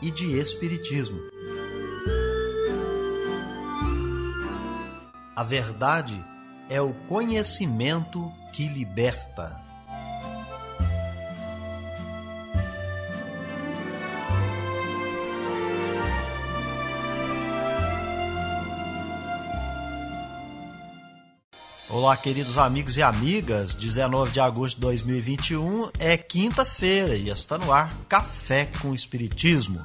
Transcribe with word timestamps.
e 0.00 0.10
de 0.10 0.38
espiritismo. 0.38 1.20
A 5.36 5.42
verdade 5.42 6.22
é 6.68 6.80
o 6.80 6.92
conhecimento 7.06 8.32
que 8.52 8.66
liberta. 8.68 9.68
Olá, 21.90 22.16
queridos 22.16 22.58
amigos 22.58 22.96
e 22.96 23.02
amigas. 23.02 23.74
19 23.74 24.30
de 24.30 24.40
agosto 24.40 24.76
de 24.76 24.82
2021 24.82 25.90
é 25.98 26.16
quinta-feira 26.16 27.16
e 27.16 27.28
está 27.28 27.58
no 27.58 27.72
ar 27.72 27.92
Café 28.08 28.68
com 28.80 28.94
Espiritismo. 28.94 29.84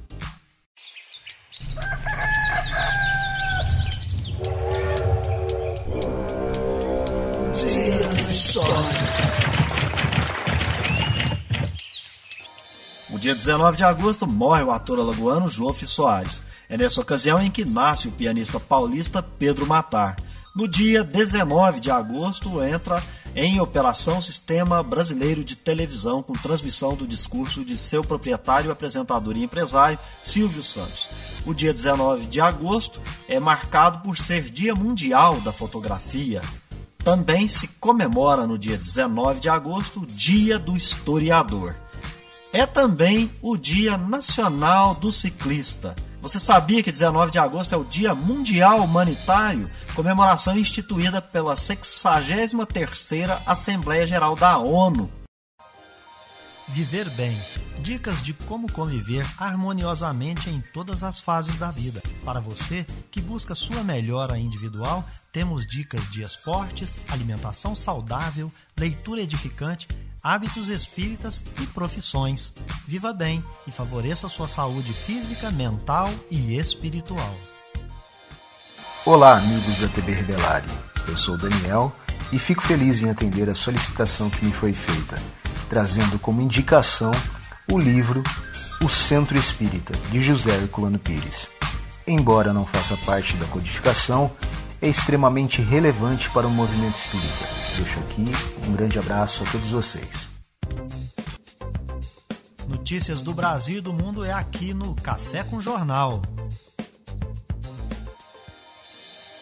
Dia 13.21 13.35
19 13.35 13.77
de 13.77 13.83
agosto 13.83 14.25
morre 14.25 14.63
o 14.63 14.71
ator 14.71 14.99
alagoano 14.99 15.47
Jofe 15.47 15.85
Soares. 15.85 16.41
É 16.67 16.75
nessa 16.75 16.99
ocasião 16.99 17.39
em 17.39 17.51
que 17.51 17.63
nasce 17.63 18.07
o 18.07 18.11
pianista 18.11 18.59
paulista 18.59 19.21
Pedro 19.21 19.67
Matar. 19.67 20.15
No 20.55 20.67
dia 20.67 21.03
19 21.03 21.79
de 21.79 21.91
agosto 21.91 22.63
entra 22.63 23.01
em 23.35 23.61
operação 23.61 24.17
o 24.17 24.23
Sistema 24.23 24.81
Brasileiro 24.81 25.43
de 25.43 25.55
Televisão 25.55 26.23
com 26.23 26.33
transmissão 26.33 26.95
do 26.95 27.05
discurso 27.05 27.63
de 27.63 27.77
seu 27.77 28.03
proprietário, 28.03 28.71
apresentador 28.71 29.37
e 29.37 29.43
empresário 29.43 29.99
Silvio 30.23 30.63
Santos. 30.63 31.07
O 31.45 31.53
dia 31.53 31.71
19 31.71 32.25
de 32.25 32.41
agosto 32.41 32.99
é 33.29 33.39
marcado 33.39 33.99
por 33.99 34.17
ser 34.17 34.49
Dia 34.49 34.73
Mundial 34.73 35.39
da 35.41 35.51
Fotografia. 35.51 36.41
Também 37.03 37.47
se 37.47 37.67
comemora 37.67 38.47
no 38.47 38.57
dia 38.57 38.77
19 38.77 39.39
de 39.39 39.49
agosto 39.49 40.01
o 40.01 40.05
Dia 40.07 40.57
do 40.57 40.75
Historiador. 40.75 41.75
É 42.53 42.65
também 42.65 43.31
o 43.41 43.55
Dia 43.55 43.97
Nacional 43.97 44.93
do 44.93 45.09
Ciclista. 45.09 45.95
Você 46.21 46.37
sabia 46.37 46.83
que 46.83 46.91
19 46.91 47.31
de 47.31 47.39
agosto 47.39 47.73
é 47.73 47.77
o 47.77 47.85
Dia 47.85 48.13
Mundial 48.13 48.79
Humanitário, 48.79 49.71
comemoração 49.95 50.57
instituída 50.57 51.21
pela 51.21 51.55
63ª 51.55 53.39
Assembleia 53.45 54.05
Geral 54.05 54.35
da 54.35 54.57
ONU? 54.57 55.09
Viver 56.71 57.09
bem. 57.11 57.37
Dicas 57.79 58.23
de 58.23 58.33
como 58.33 58.71
conviver 58.71 59.25
harmoniosamente 59.37 60.49
em 60.49 60.61
todas 60.61 61.03
as 61.03 61.19
fases 61.19 61.57
da 61.57 61.69
vida. 61.69 62.01
Para 62.23 62.39
você 62.39 62.85
que 63.11 63.21
busca 63.21 63.53
sua 63.53 63.83
melhora 63.83 64.39
individual, 64.39 65.03
temos 65.33 65.67
dicas 65.67 66.09
de 66.09 66.23
esportes, 66.23 66.97
alimentação 67.09 67.75
saudável, 67.75 68.49
leitura 68.77 69.21
edificante, 69.21 69.89
hábitos 70.23 70.69
espíritas 70.69 71.43
e 71.61 71.65
profissões. 71.67 72.53
Viva 72.87 73.11
bem 73.11 73.43
e 73.67 73.71
favoreça 73.71 74.29
sua 74.29 74.47
saúde 74.47 74.93
física, 74.93 75.51
mental 75.51 76.09
e 76.29 76.57
espiritual. 76.57 77.35
Olá, 79.05 79.39
amigos 79.39 79.81
da 79.81 79.89
TV 79.89 80.13
Rebelari. 80.13 80.69
Eu 81.05 81.17
sou 81.17 81.35
o 81.35 81.37
Daniel 81.37 81.93
e 82.31 82.39
fico 82.39 82.61
feliz 82.61 83.01
em 83.01 83.09
atender 83.09 83.49
a 83.49 83.55
solicitação 83.55 84.29
que 84.29 84.45
me 84.45 84.53
foi 84.53 84.71
feita, 84.71 85.21
trazendo 85.71 86.19
como 86.19 86.41
indicação 86.41 87.11
o 87.71 87.79
livro 87.79 88.21
O 88.83 88.89
Centro 88.89 89.37
Espírita, 89.37 89.93
de 90.11 90.21
José 90.21 90.53
Herculano 90.53 90.99
Pires. 90.99 91.47
Embora 92.05 92.51
não 92.51 92.65
faça 92.65 92.97
parte 93.05 93.37
da 93.37 93.45
codificação, 93.45 94.29
é 94.81 94.89
extremamente 94.89 95.61
relevante 95.61 96.29
para 96.29 96.45
o 96.45 96.51
movimento 96.51 96.97
espírita. 96.97 97.47
Deixo 97.77 97.99
aqui 97.99 98.25
um 98.67 98.73
grande 98.73 98.99
abraço 98.99 99.43
a 99.43 99.45
todos 99.45 99.71
vocês. 99.71 100.29
Notícias 102.67 103.21
do 103.21 103.33
Brasil 103.33 103.77
e 103.77 103.81
do 103.81 103.93
mundo 103.93 104.25
é 104.25 104.33
aqui 104.33 104.73
no 104.73 104.93
Café 104.95 105.41
com 105.41 105.61
Jornal. 105.61 106.21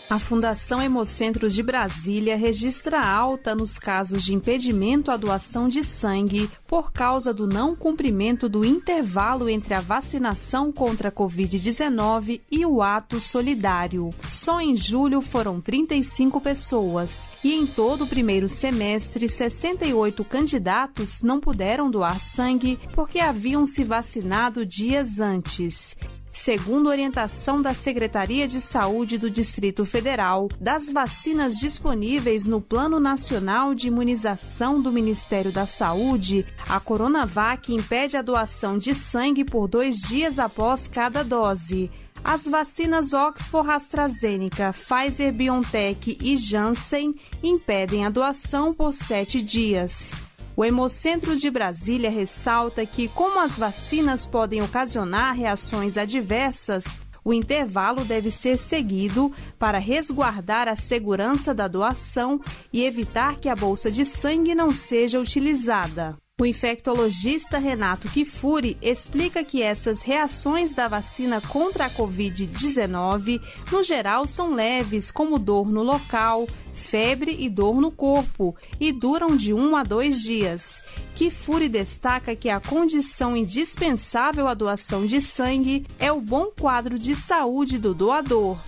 A 0.09 0.18
Fundação 0.18 0.81
Hemocentros 0.81 1.53
de 1.53 1.62
Brasília 1.62 2.36
registra 2.36 3.00
alta 3.00 3.53
nos 3.53 3.78
casos 3.78 4.24
de 4.24 4.34
impedimento 4.34 5.12
à 5.12 5.18
doação 5.18 5.70
de 5.70 5.84
sangue 5.84 6.50
por 6.66 6.92
causa 6.92 7.31
do 7.31 7.46
não 7.46 7.75
cumprimento 7.75 8.50
do 8.50 8.66
intervalo 8.66 9.48
entre 9.48 9.75
a 9.75 9.81
vacinação 9.81 10.72
contra 10.72 11.09
a 11.09 11.12
Covid-19 11.12 12.42
e 12.50 12.66
o 12.66 12.81
ato 12.81 13.19
solidário. 13.19 14.09
Só 14.31 14.59
em 14.59 14.75
julho 14.75 15.22
foram 15.22 15.62
35 15.62 16.42
pessoas 16.42 17.30
e 17.44 17.53
em 17.53 17.68
todo 17.68 18.06
o 18.06 18.08
primeiro 18.08 18.50
semestre, 18.50 19.30
68 19.30 20.25
candidatos 20.25 21.22
não 21.22 21.40
puderam 21.40 21.88
doar 21.92 22.19
sangue 22.19 22.80
porque 22.96 23.19
haviam 23.19 23.64
se 23.64 23.84
vacinado 23.84 24.66
dias 24.66 25.19
antes 25.19 25.96
segundo 26.32 26.90
orientação 26.90 27.62
da 27.62 27.74
Secretaria 27.74 28.48
de 28.48 28.62
Saúde 28.62 29.18
do 29.18 29.30
Distrito 29.30 29.86
Federal, 29.86 30.50
das 30.60 30.90
vacinas 30.90 31.56
disponíveis 31.56 32.46
no 32.46 32.62
Plano 32.62 33.00
Nacional 33.00 33.74
de 33.74 33.88
Imunização 33.88 34.82
do 34.82 34.92
Ministério 34.92 35.52
da 35.52 35.66
Saúde, 35.66 36.46
a 36.68 36.80
Coronavac 36.80 37.74
impede 37.74 38.18
a 38.18 38.22
doação 38.22 38.78
de 38.78 38.94
sangue 38.94 39.44
por 39.44 39.68
dois 39.68 39.98
dias 39.98 40.40
após 40.40 40.88
cada 40.88 41.24
dose. 41.24 41.90
As 42.24 42.48
vacinas 42.48 43.14
Oxford 43.14 43.70
AstraZeneca, 43.72 44.74
Pfizer 44.74 45.34
BioNTech 45.34 46.18
e 46.22 46.36
Janssen 46.36 47.16
impedem 47.42 48.06
a 48.06 48.10
doação 48.10 48.74
por 48.74 48.94
sete 48.94 49.42
dias. 49.42 50.29
O 50.59 50.66
Hemocentro 50.66 51.38
de 51.38 51.50
Brasília 51.50 52.12
ressalta 52.12 52.86
que, 52.86 53.08
como 53.08 53.40
as 53.40 53.58
vacinas 53.58 54.25
podem 54.25 54.62
ocasionar 54.62 55.34
reações 55.34 55.97
adversas, 55.97 57.00
o 57.24 57.34
intervalo 57.34 58.03
deve 58.03 58.30
ser 58.30 58.58
seguido 58.58 59.31
para 59.58 59.78
resguardar 59.78 60.68
a 60.68 60.75
segurança 60.75 61.53
da 61.53 61.66
doação 61.66 62.42
e 62.74 62.84
evitar 62.84 63.38
que 63.38 63.48
a 63.48 63.56
bolsa 63.56 63.90
de 63.90 64.03
sangue 64.03 64.53
não 64.53 64.75
seja 64.75 65.18
utilizada. 65.18 66.18
O 66.42 66.45
infectologista 66.45 67.57
Renato 67.57 68.10
Kifuri 68.10 68.78
explica 68.81 69.45
que 69.45 69.62
essas 69.62 70.01
reações 70.01 70.74
da 70.74 70.89
vacina 70.89 71.42
contra 71.42 71.86
a 71.86 71.89
Covid-19, 71.89 73.42
no 73.72 73.84
geral, 73.84 74.25
são 74.28 74.54
leves, 74.54 75.10
como 75.12 75.38
dor 75.38 75.69
no 75.69 75.84
local, 75.84 76.48
febre 76.89 77.36
e 77.38 77.47
dor 77.50 77.80
no 77.80 77.91
corpo, 77.91 78.56
e 78.80 78.91
duram 78.91 79.38
de 79.38 79.53
um 79.53 79.75
a 79.75 79.83
dois 79.83 80.21
dias. 80.21 80.81
Kifuri 81.15 81.69
destaca 81.69 82.36
que 82.36 82.50
a 82.50 82.59
condição 82.59 83.38
indispensável 83.38 84.47
à 84.47 84.53
doação 84.56 85.06
de 85.06 85.21
sangue 85.21 85.86
é 86.00 86.12
o 86.12 86.19
bom 86.19 86.45
quadro 86.45 86.97
de 86.97 87.15
saúde 87.15 87.77
do 87.77 87.94
doador. 87.94 88.59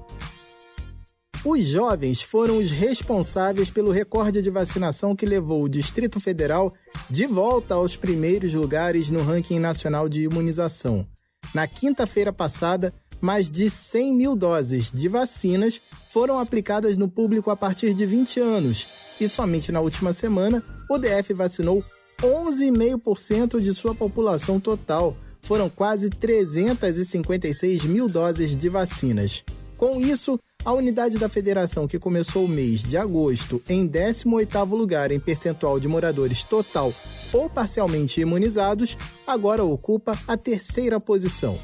Os 1.43 1.65
jovens 1.65 2.21
foram 2.21 2.59
os 2.59 2.69
responsáveis 2.69 3.71
pelo 3.71 3.89
recorde 3.89 4.43
de 4.43 4.51
vacinação 4.51 5.15
que 5.15 5.25
levou 5.25 5.63
o 5.63 5.69
Distrito 5.69 6.19
Federal 6.19 6.71
de 7.09 7.25
volta 7.25 7.73
aos 7.73 7.95
primeiros 7.95 8.53
lugares 8.53 9.09
no 9.09 9.23
ranking 9.23 9.57
nacional 9.57 10.07
de 10.07 10.21
imunização. 10.21 11.03
Na 11.51 11.65
quinta-feira 11.65 12.31
passada, 12.31 12.93
mais 13.19 13.49
de 13.49 13.71
100 13.71 14.13
mil 14.13 14.35
doses 14.35 14.91
de 14.91 15.07
vacinas 15.07 15.81
foram 16.11 16.37
aplicadas 16.37 16.95
no 16.95 17.09
público 17.09 17.49
a 17.49 17.55
partir 17.55 17.95
de 17.95 18.05
20 18.05 18.39
anos, 18.39 18.87
e 19.19 19.27
somente 19.27 19.71
na 19.71 19.81
última 19.81 20.13
semana, 20.13 20.63
o 20.87 20.97
DF 20.99 21.33
vacinou 21.33 21.83
11,5% 22.21 23.59
de 23.59 23.73
sua 23.73 23.95
população 23.95 24.59
total. 24.59 25.17
Foram 25.41 25.69
quase 25.71 26.07
356 26.07 27.83
mil 27.85 28.07
doses 28.07 28.55
de 28.55 28.69
vacinas. 28.69 29.43
Com 29.75 29.99
isso, 29.99 30.39
a 30.63 30.71
unidade 30.73 31.17
da 31.17 31.27
federação 31.27 31.87
que 31.87 31.97
começou 31.97 32.45
o 32.45 32.47
mês 32.47 32.83
de 32.83 32.97
agosto 32.97 33.61
em 33.67 33.87
18º 33.87 34.69
lugar 34.75 35.11
em 35.11 35.19
percentual 35.19 35.79
de 35.79 35.87
moradores 35.87 36.43
total 36.43 36.93
ou 37.33 37.49
parcialmente 37.49 38.21
imunizados, 38.21 38.97
agora 39.25 39.63
ocupa 39.63 40.13
a 40.27 40.37
terceira 40.37 40.99
posição. 40.99 41.57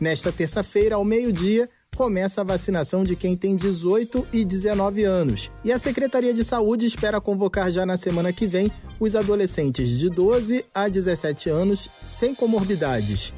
Nesta 0.00 0.30
terça-feira, 0.30 0.94
ao 0.94 1.04
meio-dia, 1.04 1.68
começa 1.96 2.40
a 2.40 2.44
vacinação 2.44 3.02
de 3.02 3.16
quem 3.16 3.36
tem 3.36 3.56
18 3.56 4.28
e 4.32 4.44
19 4.44 5.02
anos. 5.02 5.50
E 5.64 5.72
a 5.72 5.78
Secretaria 5.78 6.32
de 6.32 6.44
Saúde 6.44 6.86
espera 6.86 7.20
convocar 7.20 7.72
já 7.72 7.84
na 7.84 7.96
semana 7.96 8.32
que 8.32 8.46
vem 8.46 8.70
os 9.00 9.16
adolescentes 9.16 9.90
de 9.90 10.08
12 10.08 10.64
a 10.72 10.88
17 10.88 11.50
anos 11.50 11.90
sem 12.04 12.34
comorbidades. 12.34 13.32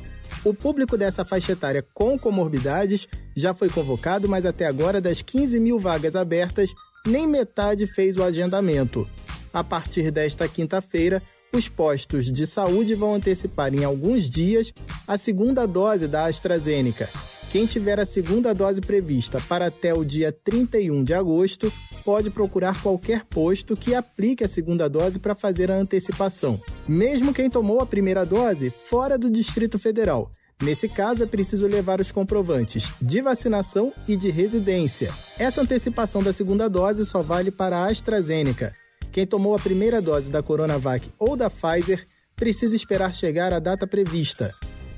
O 0.44 0.54
público 0.54 0.96
dessa 0.96 1.24
faixa 1.24 1.52
etária 1.52 1.84
com 1.92 2.18
comorbidades 2.18 3.06
já 3.36 3.52
foi 3.52 3.68
convocado, 3.68 4.28
mas 4.28 4.46
até 4.46 4.66
agora, 4.66 5.00
das 5.00 5.20
15 5.20 5.60
mil 5.60 5.78
vagas 5.78 6.16
abertas, 6.16 6.70
nem 7.06 7.26
metade 7.26 7.86
fez 7.86 8.16
o 8.16 8.22
agendamento. 8.22 9.08
A 9.52 9.62
partir 9.62 10.10
desta 10.10 10.48
quinta-feira, 10.48 11.22
os 11.52 11.68
postos 11.68 12.30
de 12.30 12.46
saúde 12.46 12.94
vão 12.94 13.14
antecipar 13.14 13.74
em 13.74 13.84
alguns 13.84 14.30
dias 14.30 14.72
a 15.06 15.16
segunda 15.16 15.66
dose 15.66 16.06
da 16.06 16.26
AstraZeneca. 16.26 17.08
Quem 17.50 17.66
tiver 17.66 17.98
a 17.98 18.04
segunda 18.04 18.54
dose 18.54 18.80
prevista 18.80 19.40
para 19.48 19.66
até 19.66 19.92
o 19.92 20.04
dia 20.04 20.30
31 20.30 21.02
de 21.02 21.12
agosto 21.12 21.72
pode 22.04 22.30
procurar 22.30 22.80
qualquer 22.80 23.24
posto 23.24 23.76
que 23.76 23.92
aplique 23.92 24.44
a 24.44 24.48
segunda 24.48 24.88
dose 24.88 25.18
para 25.18 25.34
fazer 25.34 25.68
a 25.68 25.74
antecipação, 25.74 26.60
mesmo 26.86 27.34
quem 27.34 27.50
tomou 27.50 27.80
a 27.80 27.86
primeira 27.86 28.24
dose 28.24 28.70
fora 28.70 29.18
do 29.18 29.28
Distrito 29.28 29.80
Federal. 29.80 30.30
Nesse 30.62 30.88
caso, 30.88 31.24
é 31.24 31.26
preciso 31.26 31.66
levar 31.66 32.00
os 32.00 32.12
comprovantes 32.12 32.92
de 33.02 33.20
vacinação 33.20 33.92
e 34.06 34.14
de 34.16 34.30
residência. 34.30 35.10
Essa 35.36 35.62
antecipação 35.62 36.22
da 36.22 36.32
segunda 36.32 36.68
dose 36.68 37.04
só 37.04 37.20
vale 37.20 37.50
para 37.50 37.78
a 37.78 37.90
AstraZeneca. 37.90 38.72
Quem 39.10 39.26
tomou 39.26 39.56
a 39.56 39.58
primeira 39.58 40.00
dose 40.00 40.30
da 40.30 40.40
Coronavac 40.40 41.10
ou 41.18 41.36
da 41.36 41.50
Pfizer 41.50 42.06
precisa 42.36 42.76
esperar 42.76 43.12
chegar 43.12 43.52
a 43.52 43.58
data 43.58 43.88
prevista. 43.88 44.54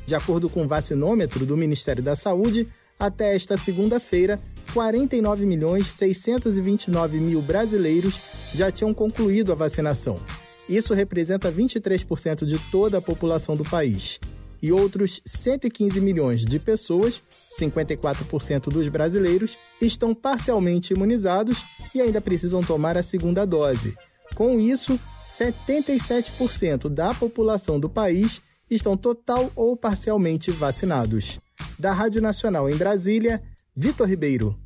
De 0.06 0.14
acordo 0.14 0.48
com 0.48 0.64
o 0.64 0.68
vacinômetro 0.68 1.46
do 1.46 1.56
Ministério 1.56 2.02
da 2.02 2.14
Saúde, 2.14 2.68
até 2.98 3.34
esta 3.34 3.56
segunda-feira, 3.56 4.40
49 4.72 5.44
milhões 5.44 5.88
629 5.88 7.18
mil 7.18 7.42
brasileiros 7.42 8.18
já 8.54 8.70
tinham 8.70 8.94
concluído 8.94 9.52
a 9.52 9.54
vacinação. 9.54 10.20
Isso 10.68 10.94
representa 10.94 11.50
23% 11.50 12.44
de 12.44 12.58
toda 12.70 12.98
a 12.98 13.02
população 13.02 13.56
do 13.56 13.64
país. 13.64 14.20
E 14.62 14.70
outros 14.70 15.20
115 15.26 16.00
milhões 16.00 16.44
de 16.44 16.58
pessoas, 16.60 17.20
54% 17.58 18.68
dos 18.68 18.88
brasileiros, 18.88 19.58
estão 19.80 20.14
parcialmente 20.14 20.94
imunizados 20.94 21.60
e 21.92 22.00
ainda 22.00 22.20
precisam 22.20 22.62
tomar 22.62 22.96
a 22.96 23.02
segunda 23.02 23.44
dose. 23.44 23.96
Com 24.36 24.60
isso, 24.60 24.98
77% 25.24 26.88
da 26.88 27.12
população 27.12 27.80
do 27.80 27.88
país 27.88 28.40
estão 28.74 28.96
total 28.96 29.50
ou 29.56 29.76
parcialmente 29.76 30.50
vacinados. 30.50 31.38
Da 31.78 31.92
Rádio 31.92 32.22
Nacional 32.22 32.68
em 32.68 32.76
Brasília, 32.76 33.42
Vitor 33.74 34.08
Ribeiro. 34.08 34.61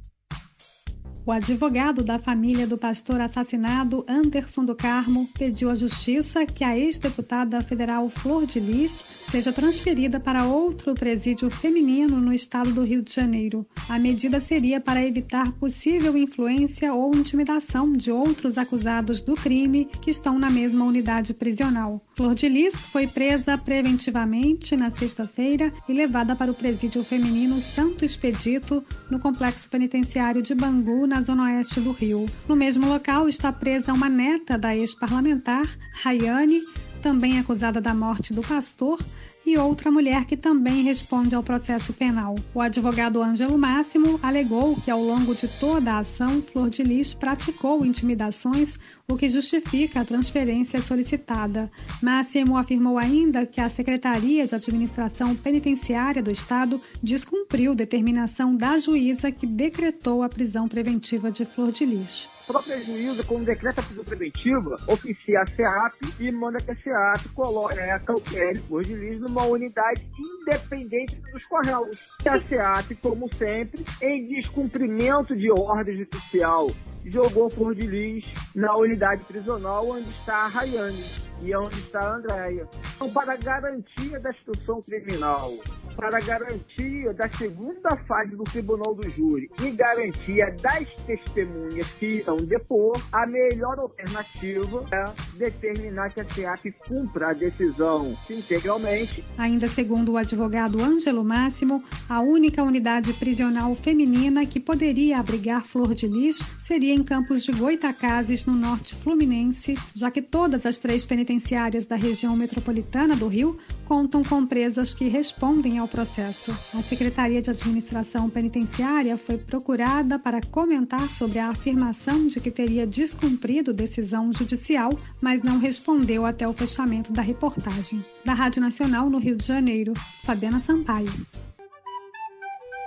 O 1.27 1.33
advogado 1.33 2.05
da 2.05 2.21
família 2.21 2.69
do 2.69 2.79
pastor 2.79 3.21
assassinado, 3.21 4.05
Anderson 4.07 4.65
do 4.65 4.77
Carmo, 4.77 5.29
pediu 5.37 5.69
à 5.69 5.75
Justiça 5.75 6.47
que 6.47 6.63
a 6.63 6.79
ex-deputada 6.79 7.61
federal 7.63 8.09
Flor 8.09 8.47
de 8.47 8.61
Lis 8.61 9.05
seja 9.25 9.53
transferida 9.53 10.21
para 10.21 10.47
outro 10.47 10.95
presídio 10.95 11.51
feminino 11.51 12.21
no 12.21 12.33
estado 12.33 12.73
do 12.73 12.85
Rio 12.85 13.03
de 13.03 13.13
Janeiro. 13.13 13.67
A 13.89 13.99
medida 13.99 14.39
seria 14.39 14.81
para 14.81 15.05
evitar 15.05 15.51
possível 15.55 16.17
influência 16.17 16.95
ou 16.95 17.13
intimidação 17.13 17.93
de 17.93 18.13
outros 18.13 18.57
acusados 18.57 19.21
do 19.21 19.35
crime 19.35 19.89
que 20.01 20.13
estão 20.13 20.39
na 20.39 20.49
mesma 20.49 20.85
unidade 20.85 21.35
prisional. 21.35 22.01
Flor 22.15 22.37
de 22.37 22.49
Lis 22.49 22.77
foi 22.77 23.09
presa 23.09 23.59
preventivamente 23.59 24.77
na 24.77 24.91
sexta-feira 24.91 25.73
e 25.89 25.93
levada 25.93 26.37
para 26.37 26.53
o 26.53 26.55
presídio 26.55 27.03
feminino 27.03 27.61
Santo 27.61 28.05
Expedito, 28.05 28.81
no 29.11 29.19
complexo 29.19 29.69
penitenciário 29.69 30.41
de 30.41 30.55
Bangu, 30.55 31.05
na 31.05 31.16
na 31.17 31.23
zona 31.23 31.45
oeste 31.45 31.81
do 31.81 31.93
Rio. 31.93 32.27
No 32.47 32.55
mesmo 32.55 32.87
local 32.87 33.27
está 33.27 33.51
presa 33.51 33.91
uma 33.91 34.07
neta 34.07 34.59
da 34.59 34.77
ex-parlamentar, 34.77 35.67
Rayane, 36.03 36.61
também 37.01 37.39
acusada 37.39 37.81
da 37.81 37.95
morte 37.95 38.35
do 38.35 38.43
pastor, 38.43 38.99
e 39.47 39.57
outra 39.57 39.93
mulher 39.93 40.25
que 40.25 40.37
também 40.37 40.83
responde 40.83 41.35
ao 41.35 41.43
processo 41.43 41.93
penal. 41.93 42.35
O 42.53 42.61
advogado 42.61 43.23
Ângelo 43.23 43.57
Máximo 43.57 44.19
alegou 44.21 44.75
que 44.75 44.91
ao 44.91 45.01
longo 45.01 45.37
de 45.37 45.47
toda 45.47 45.93
a 45.93 45.99
ação, 45.99 46.43
Flor 46.43 46.69
de 46.69 46.83
Lis 46.83 47.15
praticou 47.15 47.87
intimidações, 47.87 48.77
o 49.07 49.17
que 49.17 49.29
justifica 49.29 50.01
a 50.01 50.05
transferência 50.05 50.81
solicitada. 50.81 51.71
Máximo 52.03 52.57
afirmou 52.57 52.99
ainda 52.99 53.47
que 53.47 53.61
a 53.61 53.69
Secretaria 53.69 54.45
de 54.47 54.55
Administração 54.55 55.37
Penitenciária 55.37 56.21
do 56.23 56.31
Estado 56.31 56.81
descumpriu 57.01 57.73
determinação 57.73 58.57
da 58.57 58.77
juíza 58.79 59.31
que 59.31 59.47
decretou 59.47 60.25
a 60.25 60.29
prisão 60.29 60.67
preventiva 60.67 61.31
de 61.31 61.45
Flor 61.45 61.71
de 61.71 61.87
Lis. 61.87 62.29
A 62.49 62.53
própria 62.53 62.83
juíza, 62.83 63.23
como 63.25 63.45
decreta 63.45 63.81
a 63.81 63.85
prisão 63.85 64.05
preventiva, 64.05 64.77
oficia 64.89 65.43
a 65.43 65.47
SEAP 65.47 65.95
e 66.21 66.33
manda 66.33 66.59
que 66.59 66.71
a 66.71 66.77
SEAP 66.77 67.29
coloque 67.35 67.79
a 67.79 67.99
Calquere 68.01 68.59
Flor 68.61 68.85
de 68.85 68.95
Lis 68.95 69.21
numa 69.37 69.45
unidade 69.45 70.09
independente 70.19 71.15
dos 71.31 71.45
Correios. 71.45 72.17
A 72.27 72.41
SEAP, 72.49 72.97
como 73.03 73.33
sempre, 73.35 73.85
em 74.01 74.29
descumprimento 74.29 75.37
de 75.37 75.51
ordem 75.51 75.99
judicial, 75.99 76.71
jogou 77.05 77.51
Flor 77.51 77.75
de 77.75 77.87
Lis 77.87 78.25
na 78.55 78.75
unidade 78.75 79.23
prisional 79.25 79.91
onde 79.91 80.09
está 80.11 80.45
a 80.45 80.49
Rayane 80.49 81.05
e 81.43 81.55
onde 81.55 81.79
está 81.79 82.01
a 82.01 82.17
Andréia. 82.17 82.67
Então, 82.95 83.13
para 83.13 83.37
garantia 83.37 84.19
da 84.19 84.31
instrução 84.31 84.81
criminal 84.81 85.53
para 85.97 86.21
garantia 86.21 87.13
da 87.15 87.29
segunda 87.29 87.97
fase 88.07 88.37
do 88.37 88.45
Tribunal 88.45 88.95
do 88.95 89.11
Júri 89.11 89.51
e 89.63 89.71
garantia 89.71 90.55
das 90.61 90.89
testemunhas 91.07 91.87
que 91.99 92.07
irão 92.07 92.37
depor, 92.37 93.01
a 93.13 93.27
melhor 93.27 93.79
alternativa 93.79 94.85
é 94.93 95.05
determinar 95.39 96.11
que 96.11 96.21
a 96.21 96.25
SEAP 96.25 96.73
cumpra 96.87 97.31
a 97.31 97.33
decisão 97.33 98.17
integralmente. 98.29 99.25
Ainda 99.39 99.69
segundo 99.69 100.13
o 100.13 100.17
advogado 100.17 100.81
Ângelo 100.81 101.25
Máximo, 101.25 101.83
a 102.09 102.21
única 102.21 102.63
unidade 102.63 103.13
prisional 103.15 103.75
feminina 103.75 104.45
que 104.45 104.61
poderia 104.61 105.19
abrigar 105.19 105.65
Flor 105.65 105.95
de 105.95 106.07
Lis 106.07 106.45
seria 106.59 106.95
em 106.95 107.03
Campos 107.03 107.43
de 107.43 107.53
Goitacazes, 107.53 108.45
no 108.47 108.55
norte 108.55 108.95
fluminense, 108.95 109.79
já 109.95 110.11
que 110.11 110.21
todas 110.21 110.67
as 110.67 110.79
três 110.79 111.07
penitenciárias 111.07 111.87
da 111.87 111.97
região 111.97 112.37
metropolitana 112.37 113.17
do 113.17 113.29
Rio 113.29 113.57
contam 113.85 114.23
com 114.23 114.45
presas 114.47 114.93
que 114.93 115.09
respondem 115.09 115.79
ao 115.87 115.89
processo. 115.89 116.57
A 116.75 116.83
Secretaria 116.83 117.41
de 117.41 117.49
Administração 117.49 118.29
Penitenciária 118.29 119.17
foi 119.17 119.39
procurada 119.39 120.19
para 120.19 120.41
comentar 120.43 121.11
sobre 121.11 121.39
a 121.39 121.51
afirmação 121.51 122.27
de 122.27 122.41
que 122.41 122.51
teria 122.51 122.87
descumprido 122.87 123.73
decisão 123.73 124.33
judicial, 124.33 124.91
mas 125.23 125.43
não 125.43 125.59
respondeu 125.59 126.27
até 126.27 126.47
o 126.47 126.53
fechamento 126.53 127.13
da 127.13 127.23
reportagem. 127.23 128.05
Da 128.25 128.35
Rádio 128.35 128.61
Nacional 128.61 129.09
no 129.09 129.19
Rio 129.19 129.37
de 129.37 129.47
Janeiro, 129.47 129.95
Fabiana 130.25 130.61
Sampaio. 130.61 131.13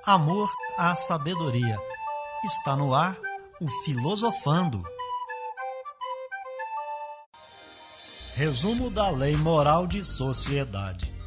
Amor 0.05 0.51
à 0.77 0.95
sabedoria. 0.95 1.77
Está 2.43 2.75
no 2.75 2.93
ar 2.93 3.17
o 3.61 3.67
Filosofando. 3.83 4.83
Resumo 8.35 8.89
da 8.89 9.09
Lei 9.09 9.35
Moral 9.35 9.85
de 9.85 10.03
Sociedade. 10.03 11.18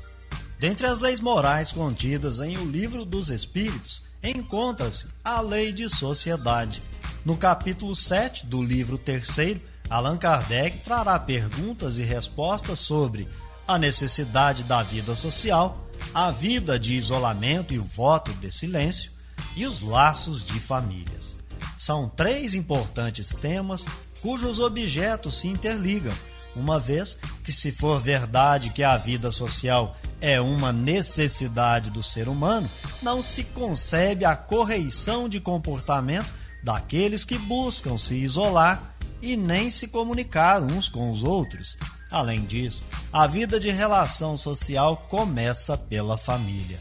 Dentre 0.63 0.87
as 0.87 1.01
leis 1.01 1.21
morais 1.21 1.73
contidas 1.73 2.39
em 2.39 2.57
O 2.57 2.65
Livro 2.65 3.05
dos 3.05 3.31
Espíritos, 3.31 4.01
encontra-se 4.23 5.09
a 5.25 5.41
Lei 5.41 5.73
de 5.73 5.89
Sociedade. 5.89 6.85
No 7.25 7.37
capítulo 7.37 7.97
7 7.97 8.47
do 8.47 8.63
livro 8.63 8.97
3, 8.97 9.61
Allan 9.91 10.17
Kardec 10.17 10.79
trará 10.85 11.19
perguntas 11.19 11.99
e 11.99 12.03
respostas 12.03 12.79
sobre 12.79 13.29
a 13.67 13.77
necessidade 13.77 14.63
da 14.63 14.85
vida 14.85 15.17
social, 15.17 15.85
a 16.15 16.31
vida 16.31 16.79
de 16.79 16.95
isolamento 16.95 17.75
e 17.75 17.81
o 17.81 17.85
voto 17.85 18.33
de 18.35 18.53
silêncio, 18.53 19.11
e 19.57 19.67
os 19.67 19.81
laços 19.81 20.47
de 20.47 20.61
famílias. 20.61 21.39
São 21.77 22.09
três 22.09 22.55
importantes 22.55 23.35
temas 23.35 23.85
cujos 24.21 24.61
objetos 24.61 25.41
se 25.41 25.49
interligam, 25.49 26.15
uma 26.55 26.79
vez 26.79 27.19
que, 27.43 27.53
se 27.53 27.73
for 27.73 28.01
verdade 28.01 28.71
que 28.71 28.85
a 28.85 28.97
vida 28.97 29.33
social 29.33 29.97
é 30.23 30.41
uma 30.41 30.73
necessidade 30.73 31.91
do 31.91 32.01
ser 32.01 32.29
humano, 32.29 32.71
não 33.03 33.21
se 33.21 33.43
concebe 33.43 34.25
a 34.25 34.37
correição 34.37 35.29
de 35.29 35.41
comportamento 35.41 36.31
daqueles 36.63 37.25
que 37.25 37.37
buscam 37.37 37.99
se 37.99 38.15
isolar 38.15 38.95
e 39.21 39.37
nem 39.37 39.69
se 39.69 39.89
comunicar 39.89 40.63
uns 40.63 40.89
com 40.89 41.11
os 41.11 41.25
outros. 41.25 41.77
Além 42.09 42.45
disso, 42.45 42.85
a 43.13 43.27
vida 43.27 43.59
de 43.59 43.71
relação 43.71 44.39
social 44.39 45.09
começa 45.11 45.77
pela 45.77 46.17
família. 46.17 46.81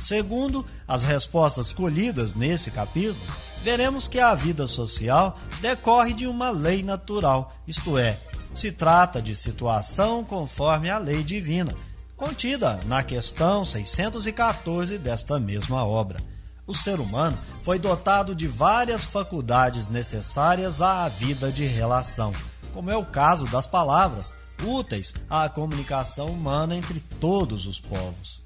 Segundo 0.00 0.64
as 0.88 1.02
respostas 1.02 1.74
colhidas 1.74 2.32
nesse 2.32 2.70
capítulo, 2.70 3.20
veremos 3.62 4.08
que 4.08 4.18
a 4.18 4.34
vida 4.34 4.66
social 4.66 5.38
decorre 5.60 6.14
de 6.14 6.26
uma 6.26 6.50
lei 6.50 6.82
natural, 6.82 7.54
isto 7.68 7.98
é, 7.98 8.18
se 8.54 8.72
trata 8.72 9.20
de 9.20 9.36
situação 9.36 10.24
conforme 10.24 10.90
a 10.90 10.98
lei 10.98 11.22
divina, 11.22 11.74
contida 12.22 12.78
na 12.86 13.02
questão 13.02 13.64
614 13.64 14.96
desta 14.96 15.40
mesma 15.40 15.84
obra. 15.84 16.22
O 16.64 16.72
ser 16.72 17.00
humano 17.00 17.36
foi 17.64 17.80
dotado 17.80 18.32
de 18.32 18.46
várias 18.46 19.02
faculdades 19.02 19.88
necessárias 19.88 20.80
à 20.80 21.08
vida 21.08 21.50
de 21.50 21.64
relação, 21.64 22.32
como 22.72 22.92
é 22.92 22.96
o 22.96 23.04
caso 23.04 23.44
das 23.46 23.66
palavras, 23.66 24.32
úteis 24.62 25.12
à 25.28 25.48
comunicação 25.48 26.28
humana 26.28 26.76
entre 26.76 27.00
todos 27.18 27.66
os 27.66 27.80
povos. 27.80 28.44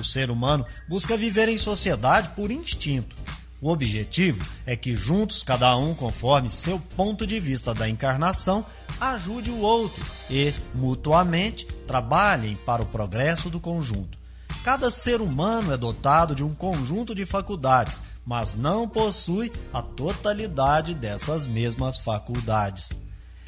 O 0.00 0.02
ser 0.02 0.28
humano 0.28 0.66
busca 0.88 1.16
viver 1.16 1.48
em 1.48 1.56
sociedade 1.56 2.30
por 2.30 2.50
instinto. 2.50 3.14
O 3.60 3.70
objetivo 3.70 4.46
é 4.66 4.76
que 4.76 4.94
juntos, 4.94 5.42
cada 5.42 5.76
um 5.76 5.94
conforme 5.94 6.50
seu 6.50 6.78
ponto 6.78 7.26
de 7.26 7.40
vista 7.40 7.72
da 7.72 7.88
encarnação, 7.88 8.64
ajude 9.00 9.50
o 9.50 9.60
outro 9.60 10.04
e, 10.30 10.52
mutuamente, 10.74 11.66
trabalhem 11.86 12.54
para 12.66 12.82
o 12.82 12.86
progresso 12.86 13.48
do 13.48 13.58
conjunto. 13.58 14.18
Cada 14.62 14.90
ser 14.90 15.20
humano 15.20 15.72
é 15.72 15.76
dotado 15.76 16.34
de 16.34 16.44
um 16.44 16.54
conjunto 16.54 17.14
de 17.14 17.24
faculdades, 17.24 18.00
mas 18.26 18.54
não 18.54 18.88
possui 18.88 19.52
a 19.72 19.80
totalidade 19.80 20.92
dessas 20.92 21.46
mesmas 21.46 21.98
faculdades. 21.98 22.90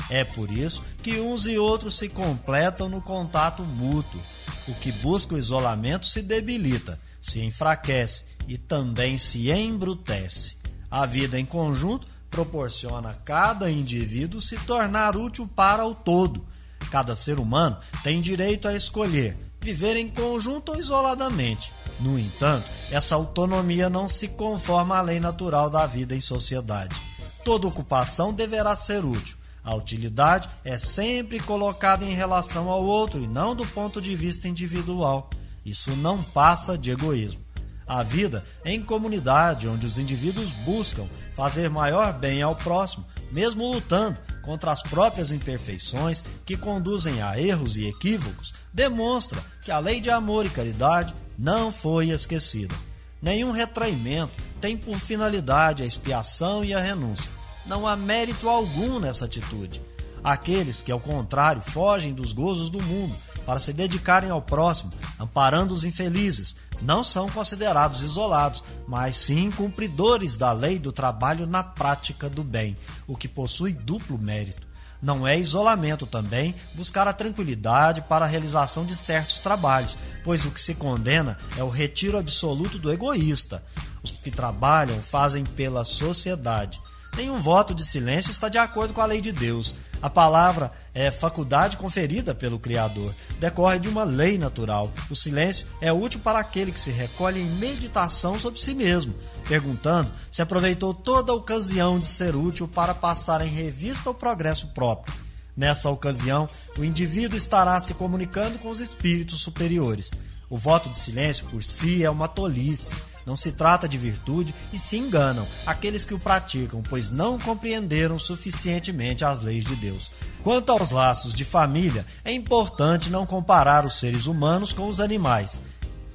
É 0.08 0.24
por 0.24 0.50
isso 0.50 0.82
que 1.02 1.20
uns 1.20 1.44
e 1.44 1.58
outros 1.58 1.98
se 1.98 2.08
completam 2.08 2.88
no 2.88 3.02
contato 3.02 3.62
mútuo. 3.62 4.20
O 4.66 4.74
que 4.74 4.90
busca 4.92 5.34
o 5.34 5.38
isolamento 5.38 6.06
se 6.06 6.22
debilita, 6.22 6.98
se 7.20 7.40
enfraquece 7.40 8.24
e 8.48 8.58
também 8.58 9.16
se 9.16 9.50
embrutece. 9.50 10.56
A 10.90 11.06
vida 11.06 11.38
em 11.38 11.44
conjunto 11.44 12.08
proporciona 12.30 13.10
a 13.10 13.14
cada 13.14 13.70
indivíduo 13.70 14.40
se 14.40 14.56
tornar 14.56 15.16
útil 15.16 15.46
para 15.46 15.86
o 15.86 15.94
todo. 15.94 16.44
Cada 16.90 17.14
ser 17.14 17.38
humano 17.38 17.76
tem 18.02 18.20
direito 18.20 18.66
a 18.66 18.74
escolher 18.74 19.36
viver 19.60 19.96
em 19.96 20.08
conjunto 20.08 20.72
ou 20.72 20.80
isoladamente. 20.80 21.72
No 22.00 22.18
entanto, 22.18 22.70
essa 22.90 23.14
autonomia 23.14 23.90
não 23.90 24.08
se 24.08 24.28
conforma 24.28 24.96
à 24.96 25.02
lei 25.02 25.20
natural 25.20 25.68
da 25.68 25.84
vida 25.86 26.14
em 26.14 26.20
sociedade. 26.20 26.96
Toda 27.44 27.66
ocupação 27.66 28.32
deverá 28.32 28.74
ser 28.76 29.04
útil, 29.04 29.36
a 29.68 29.74
utilidade 29.74 30.48
é 30.64 30.78
sempre 30.78 31.38
colocada 31.40 32.02
em 32.02 32.14
relação 32.14 32.70
ao 32.70 32.82
outro 32.82 33.22
e 33.22 33.26
não 33.26 33.54
do 33.54 33.66
ponto 33.66 34.00
de 34.00 34.16
vista 34.16 34.48
individual. 34.48 35.28
Isso 35.62 35.94
não 35.96 36.22
passa 36.22 36.78
de 36.78 36.90
egoísmo. 36.90 37.42
A 37.88 38.02
vida 38.02 38.44
em 38.64 38.82
comunidade, 38.82 39.66
onde 39.66 39.86
os 39.86 39.98
indivíduos 39.98 40.50
buscam 40.50 41.08
fazer 41.34 41.70
maior 41.70 42.12
bem 42.12 42.42
ao 42.42 42.54
próximo, 42.54 43.06
mesmo 43.32 43.72
lutando 43.72 44.18
contra 44.42 44.70
as 44.70 44.82
próprias 44.82 45.32
imperfeições 45.32 46.22
que 46.44 46.56
conduzem 46.56 47.22
a 47.22 47.40
erros 47.40 47.76
e 47.76 47.88
equívocos, 47.88 48.54
demonstra 48.72 49.42
que 49.62 49.70
a 49.70 49.78
lei 49.78 50.00
de 50.00 50.10
amor 50.10 50.44
e 50.44 50.50
caridade 50.50 51.14
não 51.38 51.72
foi 51.72 52.10
esquecida. 52.10 52.74
Nenhum 53.22 53.50
retraimento 53.50 54.32
tem 54.60 54.76
por 54.76 54.98
finalidade 54.98 55.82
a 55.82 55.86
expiação 55.86 56.64
e 56.64 56.74
a 56.74 56.80
renúncia 56.80 57.30
não 57.68 57.86
há 57.86 57.94
mérito 57.94 58.48
algum 58.48 58.98
nessa 58.98 59.26
atitude. 59.26 59.80
Aqueles 60.24 60.82
que, 60.82 60.90
ao 60.90 60.98
contrário, 60.98 61.60
fogem 61.60 62.12
dos 62.12 62.32
gozos 62.32 62.70
do 62.70 62.82
mundo 62.82 63.14
para 63.44 63.60
se 63.60 63.72
dedicarem 63.72 64.30
ao 64.30 64.42
próximo, 64.42 64.92
amparando 65.18 65.72
os 65.72 65.84
infelizes, 65.84 66.56
não 66.80 67.02
são 67.02 67.28
considerados 67.28 68.02
isolados, 68.02 68.62
mas 68.86 69.16
sim 69.16 69.50
cumpridores 69.50 70.36
da 70.36 70.52
lei 70.52 70.78
do 70.78 70.92
trabalho 70.92 71.46
na 71.46 71.62
prática 71.62 72.28
do 72.28 72.42
bem, 72.42 72.76
o 73.06 73.16
que 73.16 73.28
possui 73.28 73.72
duplo 73.72 74.18
mérito. 74.18 74.66
Não 75.00 75.26
é 75.26 75.38
isolamento 75.38 76.06
também 76.06 76.54
buscar 76.74 77.06
a 77.06 77.12
tranquilidade 77.12 78.02
para 78.02 78.24
a 78.24 78.28
realização 78.28 78.84
de 78.84 78.96
certos 78.96 79.38
trabalhos, 79.38 79.96
pois 80.24 80.44
o 80.44 80.50
que 80.50 80.60
se 80.60 80.74
condena 80.74 81.38
é 81.56 81.62
o 81.62 81.68
retiro 81.68 82.18
absoluto 82.18 82.78
do 82.78 82.92
egoísta. 82.92 83.62
Os 84.02 84.10
que 84.10 84.30
trabalham 84.30 85.00
fazem 85.00 85.44
pela 85.44 85.84
sociedade 85.84 86.80
Nenhum 87.18 87.40
voto 87.40 87.74
de 87.74 87.84
silêncio 87.84 88.30
está 88.30 88.48
de 88.48 88.58
acordo 88.58 88.94
com 88.94 89.00
a 89.00 89.04
lei 89.04 89.20
de 89.20 89.32
Deus. 89.32 89.74
A 90.00 90.08
palavra 90.08 90.70
é 90.94 91.10
faculdade 91.10 91.76
conferida 91.76 92.32
pelo 92.32 92.60
Criador, 92.60 93.12
decorre 93.40 93.80
de 93.80 93.88
uma 93.88 94.04
lei 94.04 94.38
natural. 94.38 94.92
O 95.10 95.16
silêncio 95.16 95.66
é 95.80 95.92
útil 95.92 96.20
para 96.20 96.38
aquele 96.38 96.70
que 96.70 96.78
se 96.78 96.92
recolhe 96.92 97.40
em 97.40 97.56
meditação 97.56 98.38
sobre 98.38 98.60
si 98.60 98.72
mesmo, 98.72 99.16
perguntando 99.48 100.08
se 100.30 100.42
aproveitou 100.42 100.94
toda 100.94 101.32
a 101.32 101.34
ocasião 101.34 101.98
de 101.98 102.06
ser 102.06 102.36
útil 102.36 102.68
para 102.68 102.94
passar 102.94 103.44
em 103.44 103.50
revista 103.50 104.10
o 104.10 104.14
progresso 104.14 104.68
próprio. 104.68 105.12
Nessa 105.56 105.90
ocasião, 105.90 106.46
o 106.78 106.84
indivíduo 106.84 107.36
estará 107.36 107.80
se 107.80 107.94
comunicando 107.94 108.60
com 108.60 108.68
os 108.68 108.78
espíritos 108.78 109.40
superiores. 109.40 110.12
O 110.48 110.56
voto 110.56 110.88
de 110.88 110.96
silêncio 110.96 111.46
por 111.46 111.64
si 111.64 112.04
é 112.04 112.08
uma 112.08 112.28
tolice. 112.28 112.94
Não 113.28 113.36
se 113.36 113.52
trata 113.52 113.86
de 113.86 113.98
virtude 113.98 114.54
e 114.72 114.78
se 114.78 114.96
enganam 114.96 115.46
aqueles 115.66 116.02
que 116.02 116.14
o 116.14 116.18
praticam, 116.18 116.82
pois 116.82 117.10
não 117.10 117.38
compreenderam 117.38 118.18
suficientemente 118.18 119.22
as 119.22 119.42
leis 119.42 119.66
de 119.66 119.76
Deus. 119.76 120.12
Quanto 120.42 120.72
aos 120.72 120.92
laços 120.92 121.34
de 121.34 121.44
família, 121.44 122.06
é 122.24 122.32
importante 122.32 123.10
não 123.10 123.26
comparar 123.26 123.84
os 123.84 123.98
seres 123.98 124.24
humanos 124.24 124.72
com 124.72 124.88
os 124.88 124.98
animais. 124.98 125.60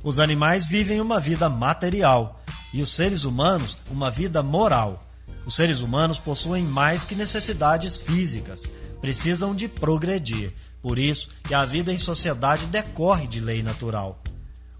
Os 0.04 0.18
animais 0.18 0.66
vivem 0.66 1.00
uma 1.00 1.20
vida 1.20 1.48
material 1.48 2.44
e 2.74 2.82
os 2.82 2.92
seres 2.92 3.26
humanos 3.26 3.78
uma 3.92 4.10
vida 4.10 4.42
moral. 4.42 5.08
Os 5.46 5.54
seres 5.54 5.82
humanos 5.82 6.18
possuem 6.18 6.64
mais 6.64 7.06
que 7.06 7.14
necessidades 7.14 7.98
físicas, 7.98 8.68
precisam 9.00 9.54
de 9.54 9.68
progredir. 9.68 10.52
Por 10.82 10.98
isso 10.98 11.30
que 11.44 11.54
a 11.54 11.64
vida 11.64 11.94
em 11.94 12.00
sociedade 12.00 12.66
decorre 12.66 13.28
de 13.28 13.40
lei 13.40 13.62
natural. 13.62 14.23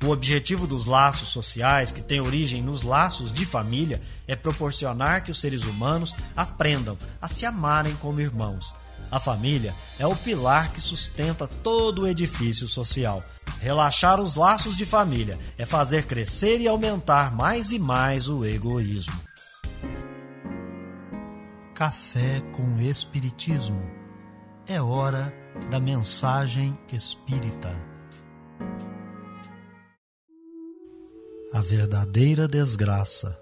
O 0.02 0.10
objetivo 0.10 0.68
dos 0.68 0.86
laços 0.86 1.30
sociais, 1.30 1.92
que 1.92 2.02
tem 2.02 2.20
origem 2.20 2.62
nos 2.62 2.82
laços 2.82 3.32
de 3.32 3.46
família, 3.46 4.02
é 4.28 4.36
proporcionar 4.36 5.24
que 5.24 5.32
os 5.32 5.40
seres 5.40 5.64
humanos 5.64 6.16
aprendam 6.36 6.98
a 7.22 7.28
se 7.28 7.46
amarem 7.46 7.96
como 7.96 8.20
irmãos. 8.20 8.74
A 9.14 9.20
família 9.20 9.76
é 10.00 10.08
o 10.08 10.16
pilar 10.16 10.74
que 10.74 10.82
sustenta 10.82 11.48
todo 11.48 12.02
o 12.02 12.08
edifício 12.08 12.68
social. 12.68 13.24
Relaxar 13.62 14.20
os 14.20 14.36
laços 14.36 14.76
de 14.76 14.86
família 14.86 15.38
é 15.58 15.66
fazer 15.66 16.06
crescer 16.06 16.60
e 16.60 16.68
aumentar 16.68 17.32
mais 17.32 17.72
e 17.72 17.80
mais 17.80 18.28
o 18.28 18.44
egoísmo. 18.44 19.14
Café 21.76 22.42
com 22.54 22.80
Espiritismo. 22.80 23.82
É 24.68 24.82
hora 24.82 25.34
da 25.70 25.80
mensagem 25.80 26.78
espírita. 26.92 27.93
A 31.54 31.62
verdadeira 31.62 32.48
desgraça. 32.48 33.40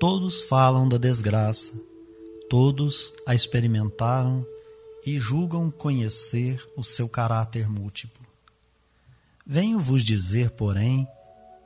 Todos 0.00 0.42
falam 0.42 0.88
da 0.88 0.96
desgraça, 0.96 1.72
todos 2.50 3.14
a 3.24 3.34
experimentaram 3.34 4.44
e 5.06 5.18
julgam 5.18 5.70
conhecer 5.70 6.60
o 6.76 6.82
seu 6.82 7.08
caráter 7.08 7.68
múltiplo. 7.68 8.26
Venho 9.46 9.78
vos 9.78 10.02
dizer, 10.02 10.50
porém, 10.50 11.06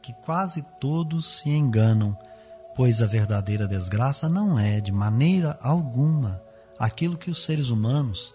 que 0.03 0.13
quase 0.25 0.63
todos 0.81 1.39
se 1.39 1.49
enganam 1.49 2.19
pois 2.77 3.01
a 3.01 3.07
verdadeira 3.07 3.67
desgraça 3.67 4.29
não 4.29 4.59
é, 4.59 4.81
de 4.81 4.93
maneira 4.93 5.59
alguma, 5.63 6.43
aquilo 6.79 7.17
que 7.17 7.31
os 7.31 7.43
seres 7.43 7.71
humanos, 7.71 8.35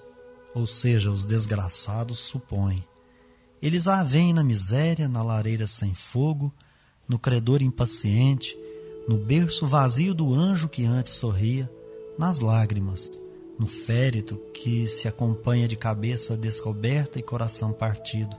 ou 0.56 0.66
seja, 0.66 1.12
os 1.12 1.24
desgraçados, 1.24 2.18
supõem. 2.18 2.84
Eles 3.62 3.88
a 3.88 4.04
veem 4.04 4.34
na 4.34 4.44
miséria, 4.44 5.08
na 5.08 5.22
lareira 5.22 5.68
sem 5.68 5.94
fogo, 5.94 6.52
no 7.08 7.20
credor 7.20 7.62
impaciente, 7.62 8.58
no 9.08 9.18
berço 9.18 9.68
vazio 9.68 10.14
do 10.14 10.34
anjo 10.34 10.68
que 10.68 10.86
antes 10.86 11.14
sorria, 11.14 11.72
nas 12.18 12.40
lágrimas, 12.40 13.10
no 13.60 13.68
férito 13.68 14.38
que 14.54 14.88
se 14.88 15.08
acompanha 15.08 15.68
de 15.68 15.76
cabeça 15.76 16.36
descoberta 16.36 17.20
e 17.20 17.24
coração 17.24 17.72
partido, 17.72 18.36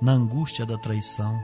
na 0.00 0.12
angústia 0.12 0.64
da 0.64 0.78
traição, 0.78 1.36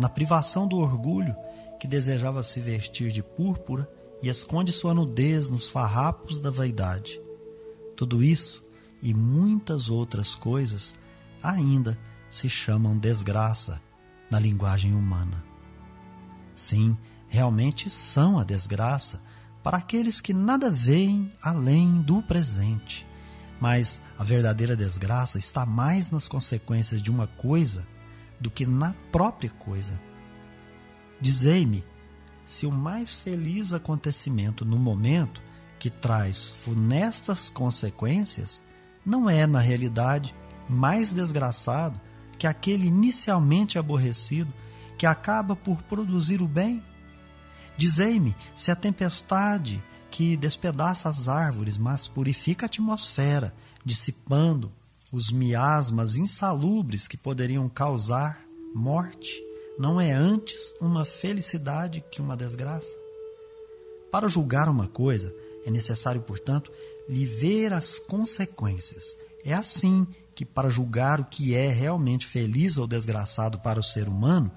na 0.00 0.08
privação 0.08 0.66
do 0.66 0.78
orgulho 0.78 1.36
que 1.78 1.86
desejava 1.86 2.42
se 2.42 2.60
vestir 2.60 3.10
de 3.10 3.22
púrpura 3.22 3.86
e 4.22 4.28
esconde 4.28 4.72
sua 4.72 4.94
nudez 4.94 5.50
nos 5.50 5.68
farrapos 5.68 6.38
da 6.38 6.50
vaidade. 6.50 7.20
Tudo 7.94 8.22
isso 8.22 8.64
e 9.02 9.12
muitas 9.12 9.90
outras 9.90 10.34
coisas 10.34 10.94
ainda 11.42 11.98
se 12.28 12.48
chamam 12.48 12.96
desgraça 12.96 13.80
na 14.30 14.38
linguagem 14.38 14.94
humana. 14.94 15.42
Sim, 16.54 16.96
realmente 17.28 17.88
são 17.88 18.38
a 18.38 18.44
desgraça 18.44 19.22
para 19.62 19.78
aqueles 19.78 20.20
que 20.20 20.32
nada 20.32 20.70
veem 20.70 21.32
além 21.42 22.00
do 22.00 22.22
presente. 22.22 23.06
Mas 23.60 24.00
a 24.16 24.24
verdadeira 24.24 24.76
desgraça 24.76 25.38
está 25.38 25.66
mais 25.66 26.10
nas 26.10 26.28
consequências 26.28 27.02
de 27.02 27.10
uma 27.10 27.26
coisa 27.26 27.86
do 28.40 28.50
que 28.50 28.64
na 28.64 28.94
própria 29.10 29.50
coisa. 29.50 30.00
Dizei-me 31.20 31.84
se 32.44 32.66
o 32.66 32.72
mais 32.72 33.14
feliz 33.14 33.72
acontecimento 33.72 34.64
no 34.64 34.78
momento 34.78 35.42
que 35.78 35.90
traz 35.90 36.50
funestas 36.50 37.50
consequências 37.50 38.62
não 39.04 39.28
é, 39.28 39.46
na 39.46 39.60
realidade, 39.60 40.34
mais 40.68 41.12
desgraçado 41.12 42.00
que 42.38 42.46
aquele 42.46 42.86
inicialmente 42.86 43.78
aborrecido 43.78 44.52
que 44.96 45.06
acaba 45.06 45.56
por 45.56 45.82
produzir 45.82 46.40
o 46.40 46.48
bem? 46.48 46.82
Dizei-me 47.76 48.34
se 48.54 48.70
a 48.70 48.76
tempestade 48.76 49.82
que 50.10 50.36
despedaça 50.36 51.08
as 51.08 51.28
árvores, 51.28 51.76
mas 51.76 52.08
purifica 52.08 52.66
a 52.66 52.68
atmosfera, 52.68 53.54
dissipando 53.84 54.72
os 55.12 55.30
miasmas 55.30 56.16
insalubres 56.16 57.06
que 57.06 57.16
poderiam 57.16 57.68
causar 57.68 58.44
morte, 58.74 59.42
não 59.78 60.00
é 60.00 60.12
antes 60.12 60.74
uma 60.80 61.04
felicidade 61.04 62.04
que 62.10 62.20
uma 62.20 62.36
desgraça? 62.36 62.94
Para 64.10 64.28
julgar 64.28 64.68
uma 64.68 64.86
coisa, 64.86 65.34
é 65.64 65.70
necessário, 65.70 66.20
portanto, 66.22 66.72
lhe 67.08 67.26
ver 67.26 67.72
as 67.72 67.98
consequências. 68.00 69.16
É 69.44 69.54
assim 69.54 70.06
que, 70.38 70.44
para 70.44 70.70
julgar 70.70 71.18
o 71.18 71.24
que 71.24 71.52
é 71.56 71.66
realmente 71.66 72.24
feliz 72.24 72.78
ou 72.78 72.86
desgraçado 72.86 73.58
para 73.58 73.80
o 73.80 73.82
ser 73.82 74.06
humano, 74.06 74.48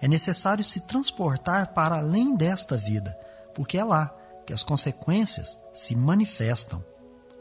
é 0.00 0.08
necessário 0.08 0.64
se 0.64 0.86
transportar 0.86 1.74
para 1.74 1.98
além 1.98 2.34
desta 2.34 2.74
vida, 2.74 3.14
porque 3.54 3.76
é 3.76 3.84
lá 3.84 4.16
que 4.46 4.54
as 4.54 4.62
consequências 4.62 5.58
se 5.74 5.94
manifestam. 5.94 6.82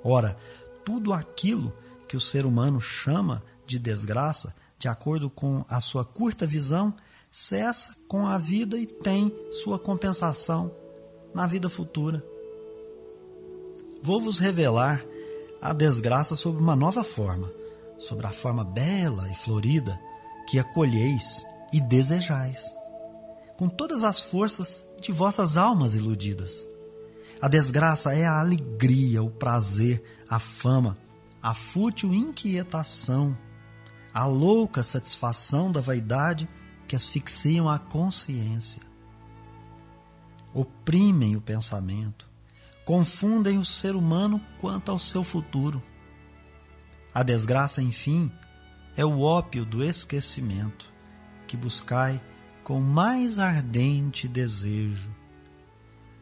Ora, 0.03 0.35
tudo 0.83 1.13
aquilo 1.13 1.73
que 2.05 2.17
o 2.17 2.19
ser 2.19 2.45
humano 2.45 2.81
chama 2.81 3.41
de 3.65 3.79
desgraça, 3.79 4.53
de 4.77 4.89
acordo 4.89 5.29
com 5.29 5.63
a 5.69 5.79
sua 5.79 6.03
curta 6.03 6.45
visão, 6.45 6.93
cessa 7.31 7.95
com 8.09 8.27
a 8.27 8.37
vida 8.37 8.75
e 8.77 8.85
tem 8.85 9.33
sua 9.63 9.79
compensação 9.79 10.69
na 11.33 11.47
vida 11.47 11.69
futura. 11.69 12.21
Vou 14.03 14.21
vos 14.21 14.37
revelar 14.37 15.01
a 15.61 15.71
desgraça 15.71 16.35
sob 16.35 16.59
uma 16.59 16.75
nova 16.75 17.01
forma, 17.01 17.49
sobre 17.99 18.27
a 18.27 18.31
forma 18.31 18.63
bela 18.63 19.29
e 19.29 19.35
florida 19.35 19.99
que 20.47 20.59
acolheis 20.59 21.45
e 21.71 21.81
desejais, 21.81 22.75
com 23.57 23.67
todas 23.67 24.03
as 24.03 24.19
forças 24.19 24.85
de 25.01 25.11
vossas 25.11 25.57
almas 25.57 25.95
iludidas. 25.95 26.67
A 27.41 27.47
desgraça 27.47 28.13
é 28.13 28.25
a 28.25 28.39
alegria, 28.39 29.21
o 29.21 29.29
prazer, 29.29 30.03
a 30.29 30.39
fama, 30.39 30.97
a 31.41 31.53
fútil 31.53 32.13
inquietação, 32.13 33.37
a 34.13 34.25
louca 34.25 34.81
satisfação 34.81 35.71
da 35.71 35.81
vaidade 35.81 36.47
que 36.87 36.95
asfixiam 36.95 37.69
a 37.69 37.77
consciência, 37.77 38.81
oprimem 40.53 41.35
o 41.35 41.41
pensamento, 41.41 42.27
confundem 42.85 43.57
o 43.57 43.65
ser 43.65 43.95
humano 43.95 44.39
quanto 44.61 44.91
ao 44.91 44.99
seu 44.99 45.23
futuro. 45.23 45.81
A 47.15 47.23
desgraça, 47.23 47.81
enfim, 47.81 48.29
é 48.95 49.03
o 49.03 49.21
ópio 49.21 49.65
do 49.65 49.83
esquecimento 49.83 50.93
que 51.47 51.57
buscai 51.57 52.21
com 52.63 52.79
mais 52.79 53.39
ardente 53.39 54.27
desejo. 54.27 55.09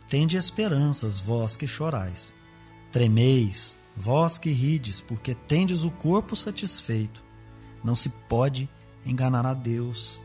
Tende 0.07 0.37
esperanças, 0.37 1.19
vós 1.19 1.57
que 1.57 1.67
chorais. 1.67 2.33
Tremeis, 2.91 3.77
vós 3.97 4.37
que 4.37 4.51
rides, 4.51 5.01
porque 5.01 5.35
tendes 5.35 5.83
o 5.83 5.91
corpo 5.91 6.35
satisfeito. 6.35 7.23
Não 7.83 7.95
se 7.95 8.09
pode 8.09 8.69
enganar 9.05 9.45
a 9.45 9.53
Deus, 9.53 10.21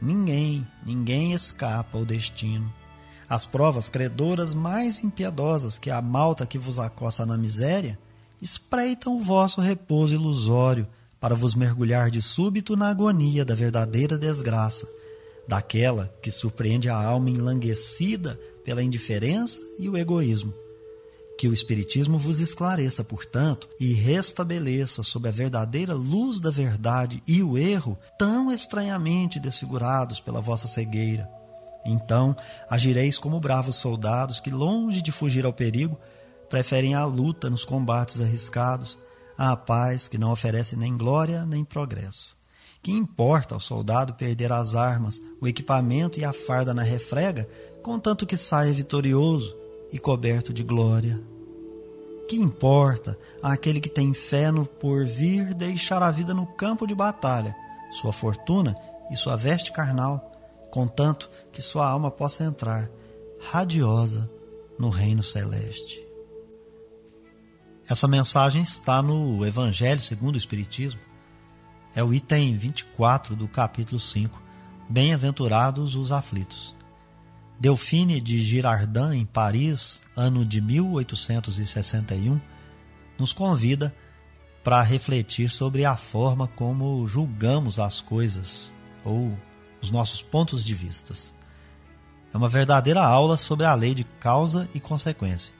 Ninguém, 0.00 0.66
ninguém 0.84 1.34
escapa 1.34 1.98
ao 1.98 2.06
destino. 2.06 2.72
As 3.28 3.44
provas 3.44 3.88
credoras 3.88 4.54
mais 4.54 5.04
impiedosas 5.04 5.78
que 5.78 5.90
a 5.90 6.00
malta 6.00 6.46
que 6.46 6.58
vos 6.58 6.78
acossa 6.78 7.26
na 7.26 7.36
miséria 7.36 7.98
espreitam 8.40 9.16
o 9.16 9.22
vosso 9.22 9.60
repouso 9.60 10.14
ilusório 10.14 10.86
para 11.20 11.34
vos 11.34 11.54
mergulhar 11.54 12.10
de 12.10 12.22
súbito 12.22 12.76
na 12.76 12.88
agonia 12.88 13.44
da 13.44 13.54
verdadeira 13.54 14.16
desgraça, 14.16 14.88
daquela 15.46 16.12
que 16.22 16.30
surpreende 16.30 16.88
a 16.88 16.96
alma 16.96 17.28
enlanguecida 17.28 18.40
pela 18.64 18.82
indiferença 18.82 19.60
e 19.78 19.88
o 19.88 19.96
egoísmo. 19.96 20.54
Que 21.38 21.48
o 21.48 21.52
Espiritismo 21.52 22.18
vos 22.18 22.38
esclareça, 22.38 23.02
portanto, 23.02 23.68
e 23.78 23.92
restabeleça 23.92 25.02
sob 25.02 25.28
a 25.28 25.32
verdadeira 25.32 25.94
luz 25.94 26.38
da 26.38 26.50
verdade 26.50 27.22
e 27.26 27.42
o 27.42 27.56
erro 27.56 27.98
tão 28.18 28.52
estranhamente 28.52 29.40
desfigurados 29.40 30.20
pela 30.20 30.40
vossa 30.40 30.68
cegueira. 30.68 31.28
Então 31.84 32.36
agireis 32.68 33.18
como 33.18 33.40
bravos 33.40 33.76
soldados 33.76 34.38
que, 34.38 34.50
longe 34.50 35.00
de 35.00 35.10
fugir 35.10 35.46
ao 35.46 35.52
perigo, 35.52 35.98
preferem 36.50 36.94
a 36.94 37.04
luta 37.04 37.48
nos 37.48 37.64
combates 37.64 38.20
arriscados, 38.20 38.98
à 39.38 39.56
paz 39.56 40.08
que 40.08 40.18
não 40.18 40.32
oferece 40.32 40.76
nem 40.76 40.96
glória 40.96 41.46
nem 41.46 41.64
progresso. 41.64 42.36
Que 42.82 42.90
importa 42.92 43.54
ao 43.54 43.60
soldado 43.60 44.14
perder 44.14 44.52
as 44.52 44.74
armas, 44.74 45.22
o 45.40 45.46
equipamento 45.46 46.18
e 46.18 46.24
a 46.24 46.32
farda 46.32 46.74
na 46.74 46.82
refrega, 46.82 47.48
contanto 47.82 48.26
que 48.26 48.36
saia 48.36 48.72
vitorioso 48.72 49.56
e 49.92 49.98
coberto 49.98 50.52
de 50.52 50.62
glória. 50.62 51.22
Que 52.28 52.36
importa 52.36 53.16
aquele 53.42 53.80
que 53.80 53.88
tem 53.88 54.12
fé 54.12 54.50
no 54.50 54.66
porvir 54.66 55.54
deixar 55.54 56.02
a 56.02 56.10
vida 56.10 56.34
no 56.34 56.46
campo 56.46 56.86
de 56.86 56.94
batalha, 56.94 57.54
sua 57.92 58.12
fortuna 58.12 58.74
e 59.10 59.16
sua 59.16 59.36
veste 59.36 59.72
carnal, 59.72 60.32
contanto 60.70 61.30
que 61.52 61.62
sua 61.62 61.88
alma 61.88 62.10
possa 62.10 62.44
entrar 62.44 62.90
radiosa 63.50 64.30
no 64.78 64.88
reino 64.88 65.22
celeste. 65.22 66.09
Essa 67.90 68.06
mensagem 68.06 68.62
está 68.62 69.02
no 69.02 69.44
Evangelho 69.44 70.00
segundo 70.00 70.36
o 70.36 70.38
Espiritismo, 70.38 71.00
é 71.92 72.04
o 72.04 72.14
item 72.14 72.56
24 72.56 73.34
do 73.34 73.48
capítulo 73.48 73.98
5. 73.98 74.40
Bem-aventurados 74.88 75.96
os 75.96 76.12
aflitos. 76.12 76.72
Delphine 77.58 78.20
de 78.20 78.40
Girardin, 78.44 79.16
em 79.16 79.26
Paris, 79.26 80.00
ano 80.16 80.44
de 80.44 80.60
1861, 80.60 82.40
nos 83.18 83.32
convida 83.32 83.92
para 84.62 84.80
refletir 84.82 85.50
sobre 85.50 85.84
a 85.84 85.96
forma 85.96 86.46
como 86.46 87.08
julgamos 87.08 87.80
as 87.80 88.00
coisas 88.00 88.72
ou 89.04 89.36
os 89.82 89.90
nossos 89.90 90.22
pontos 90.22 90.64
de 90.64 90.76
vistas. 90.76 91.34
É 92.32 92.36
uma 92.36 92.48
verdadeira 92.48 93.02
aula 93.02 93.36
sobre 93.36 93.66
a 93.66 93.74
lei 93.74 93.96
de 93.96 94.04
causa 94.04 94.68
e 94.76 94.78
consequência. 94.78 95.59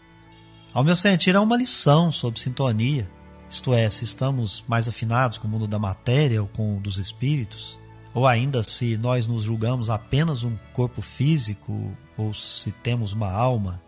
Ao 0.73 0.85
meu 0.85 0.95
sentir, 0.95 1.35
é 1.35 1.41
uma 1.41 1.57
lição 1.57 2.13
sobre 2.13 2.39
sintonia, 2.39 3.11
isto 3.49 3.75
é, 3.75 3.91
se 3.91 4.05
estamos 4.05 4.63
mais 4.69 4.87
afinados 4.89 5.37
com 5.37 5.49
o 5.49 5.51
mundo 5.51 5.67
da 5.67 5.81
matéria 5.81 6.41
ou 6.41 6.47
com 6.47 6.77
o 6.77 6.81
dos 6.81 6.97
espíritos, 6.97 7.77
ou 8.15 8.25
ainda 8.25 8.63
se 8.63 8.97
nós 8.97 9.27
nos 9.27 9.43
julgamos 9.43 9.91
apenas 9.91 10.45
um 10.45 10.57
corpo 10.73 11.03
físico 11.03 11.97
ou 12.17 12.33
se 12.33 12.71
temos 12.71 13.13
uma 13.13 13.33
alma. 13.33 13.83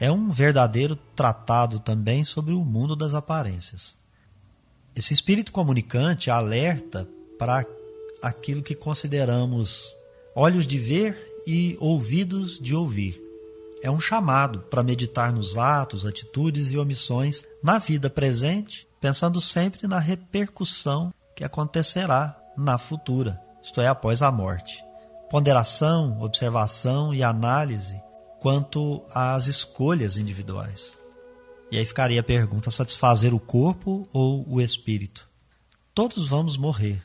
É 0.00 0.10
um 0.10 0.30
verdadeiro 0.30 0.96
tratado 1.14 1.78
também 1.78 2.24
sobre 2.24 2.54
o 2.54 2.64
mundo 2.64 2.96
das 2.96 3.12
aparências. 3.12 3.98
Esse 4.96 5.12
espírito 5.12 5.52
comunicante 5.52 6.30
alerta 6.30 7.06
para 7.38 7.66
aquilo 8.22 8.62
que 8.62 8.74
consideramos 8.74 9.94
olhos 10.34 10.66
de 10.66 10.78
ver 10.78 11.34
e 11.46 11.76
ouvidos 11.78 12.58
de 12.58 12.74
ouvir. 12.74 13.21
É 13.82 13.90
um 13.90 13.98
chamado 13.98 14.60
para 14.60 14.80
meditar 14.80 15.32
nos 15.32 15.58
atos, 15.58 16.06
atitudes 16.06 16.72
e 16.72 16.78
omissões 16.78 17.42
na 17.60 17.78
vida 17.78 18.08
presente, 18.08 18.86
pensando 19.00 19.40
sempre 19.40 19.88
na 19.88 19.98
repercussão 19.98 21.12
que 21.34 21.42
acontecerá 21.42 22.38
na 22.56 22.78
futura, 22.78 23.42
isto 23.60 23.80
é, 23.80 23.88
após 23.88 24.22
a 24.22 24.30
morte. 24.30 24.84
Ponderação, 25.28 26.22
observação 26.22 27.12
e 27.12 27.24
análise 27.24 28.00
quanto 28.38 29.02
às 29.12 29.48
escolhas 29.48 30.16
individuais. 30.16 30.96
E 31.68 31.76
aí 31.76 31.84
ficaria 31.84 32.20
a 32.20 32.24
pergunta: 32.24 32.70
satisfazer 32.70 33.34
o 33.34 33.40
corpo 33.40 34.08
ou 34.12 34.48
o 34.48 34.60
espírito? 34.60 35.28
Todos 35.92 36.28
vamos 36.28 36.56
morrer. 36.56 37.02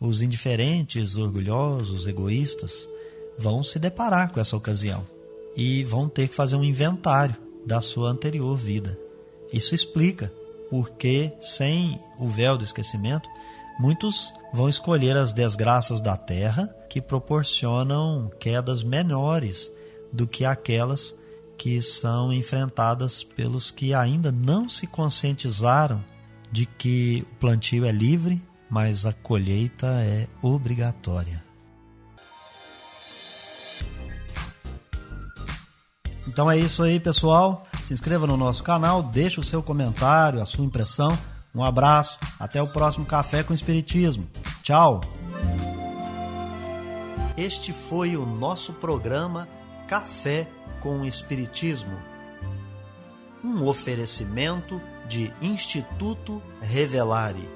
Os 0.00 0.20
indiferentes, 0.20 1.16
orgulhosos, 1.16 2.08
egoístas 2.08 2.88
vão 3.38 3.62
se 3.62 3.78
deparar 3.78 4.32
com 4.32 4.40
essa 4.40 4.56
ocasião 4.56 5.15
e 5.56 5.82
vão 5.84 6.08
ter 6.08 6.28
que 6.28 6.34
fazer 6.34 6.56
um 6.56 6.64
inventário 6.64 7.36
da 7.64 7.80
sua 7.80 8.10
anterior 8.10 8.56
vida. 8.56 8.98
Isso 9.52 9.74
explica 9.74 10.32
porque, 10.70 11.32
sem 11.40 11.98
o 12.18 12.28
véu 12.28 12.58
do 12.58 12.64
esquecimento, 12.64 13.28
muitos 13.78 14.32
vão 14.52 14.68
escolher 14.68 15.16
as 15.16 15.32
desgraças 15.32 16.00
da 16.00 16.16
terra 16.16 16.66
que 16.90 17.00
proporcionam 17.00 18.30
quedas 18.38 18.82
menores 18.82 19.72
do 20.12 20.26
que 20.26 20.44
aquelas 20.44 21.14
que 21.56 21.80
são 21.80 22.32
enfrentadas 22.32 23.24
pelos 23.24 23.70
que 23.70 23.94
ainda 23.94 24.30
não 24.30 24.68
se 24.68 24.86
conscientizaram 24.86 26.04
de 26.50 26.66
que 26.66 27.26
o 27.32 27.34
plantio 27.36 27.84
é 27.84 27.92
livre, 27.92 28.42
mas 28.68 29.06
a 29.06 29.12
colheita 29.12 29.86
é 30.02 30.26
obrigatória. 30.42 31.45
Então 36.26 36.50
é 36.50 36.58
isso 36.58 36.82
aí, 36.82 36.98
pessoal. 36.98 37.66
Se 37.84 37.94
inscreva 37.94 38.26
no 38.26 38.36
nosso 38.36 38.62
canal, 38.64 39.02
deixe 39.02 39.38
o 39.38 39.44
seu 39.44 39.62
comentário, 39.62 40.42
a 40.42 40.46
sua 40.46 40.64
impressão. 40.64 41.16
Um 41.54 41.62
abraço, 41.62 42.18
até 42.38 42.60
o 42.60 42.66
próximo 42.66 43.06
Café 43.06 43.42
com 43.42 43.54
Espiritismo. 43.54 44.26
Tchau! 44.62 45.00
Este 47.36 47.72
foi 47.72 48.16
o 48.16 48.26
nosso 48.26 48.72
programa 48.72 49.48
Café 49.86 50.48
com 50.80 51.04
Espiritismo. 51.04 51.96
Um 53.44 53.64
oferecimento 53.64 54.80
de 55.08 55.32
Instituto 55.40 56.42
Revelare. 56.60 57.48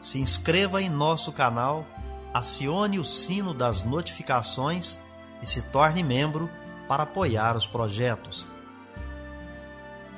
Se 0.00 0.20
inscreva 0.20 0.82
em 0.82 0.88
nosso 0.88 1.32
canal, 1.32 1.84
acione 2.32 2.98
o 2.98 3.04
sino 3.04 3.54
das 3.54 3.82
notificações 3.82 4.98
e 5.42 5.46
se 5.46 5.62
torne 5.62 6.04
membro 6.04 6.50
para 6.88 7.04
apoiar 7.04 7.56
os 7.56 7.66
projetos. 7.66 8.48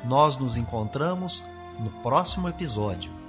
Nós 0.05 0.37
nos 0.37 0.57
encontramos 0.57 1.45
no 1.79 1.91
próximo 2.03 2.49
episódio. 2.49 3.20